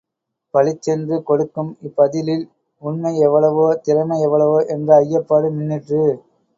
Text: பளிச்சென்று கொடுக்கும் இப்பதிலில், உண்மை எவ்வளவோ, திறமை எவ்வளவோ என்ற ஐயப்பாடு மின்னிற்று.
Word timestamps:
பளிச்சென்று 0.53 1.23
கொடுக்கும் 1.23 1.69
இப்பதிலில், 1.81 2.43
உண்மை 2.83 3.13
எவ்வளவோ, 3.19 3.69
திறமை 3.83 4.19
எவ்வளவோ 4.21 4.59
என்ற 4.69 5.01
ஐயப்பாடு 5.01 5.49
மின்னிற்று. 5.57 6.05